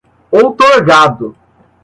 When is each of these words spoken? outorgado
outorgado 0.37 1.27